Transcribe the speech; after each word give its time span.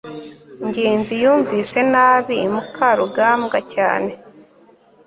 ngenzi 0.67 1.13
yumvise 1.23 1.79
nabi 1.91 2.37
mukarugambwa 2.53 3.57
cyane 3.73 4.11